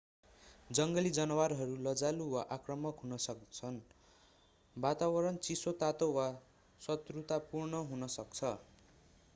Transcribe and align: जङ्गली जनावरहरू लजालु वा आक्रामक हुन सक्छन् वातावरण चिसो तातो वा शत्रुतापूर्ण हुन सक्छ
जङ्गली 0.69 1.09
जनावरहरू 1.17 1.75
लजालु 1.87 2.25
वा 2.31 2.45
आक्रामक 2.55 3.03
हुन 3.03 3.19
सक्छन् 3.25 3.77
वातावरण 4.75 5.37
चिसो 5.43 5.75
तातो 5.81 6.11
वा 6.11 6.27
शत्रुतापूर्ण 6.81 7.85
हुन 7.91 8.11
सक्छ 8.17 8.55